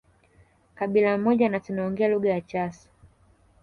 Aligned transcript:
Kabila 0.75 1.17
moja 1.17 1.49
na 1.49 1.59
tunaoongea 1.59 2.07
lugha 2.09 2.29
ya 2.29 2.41
Chasu 2.41 2.89